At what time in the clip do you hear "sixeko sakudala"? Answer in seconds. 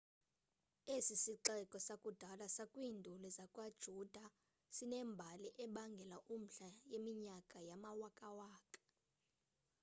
1.25-2.45